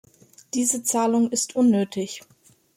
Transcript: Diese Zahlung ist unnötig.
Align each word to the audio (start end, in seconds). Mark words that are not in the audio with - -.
Diese 0.55 0.81
Zahlung 0.81 1.29
ist 1.31 1.55
unnötig. 1.55 2.23